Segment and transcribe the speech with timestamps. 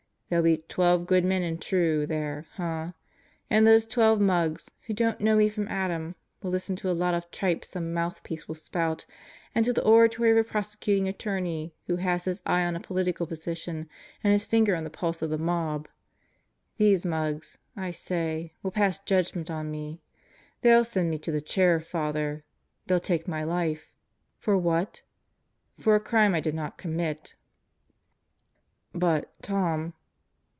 [0.31, 2.93] There'll be 'twelve good men and true 7 there, huh?
[3.49, 7.13] And those twelve mugs, who don't know me from Adam, will listen to a lot
[7.13, 9.05] of tripe some mouthpiece will spout
[9.53, 13.27] and to the oratory of a Prosecuting Attorney who has his eye on a political
[13.27, 13.89] position
[14.23, 15.89] and his finger on the pulse of the mob;
[16.77, 20.01] these mugs, I say, will pass judgment on me.
[20.61, 22.45] They'll send me to the Chair, Father.
[22.87, 23.91] They'll take my life.
[24.37, 25.01] For what?
[25.73, 27.35] For a crime I did not commit."
[28.95, 29.93] "But, Tom